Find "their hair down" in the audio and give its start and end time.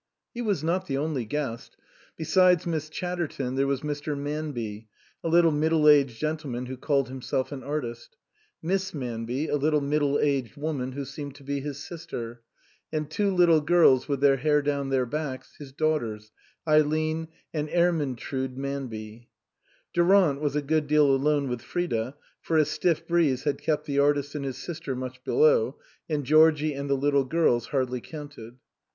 14.21-14.89